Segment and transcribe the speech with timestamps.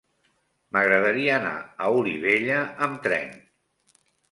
[0.77, 2.59] M'agradaria anar a Olivella
[2.89, 3.33] amb tren.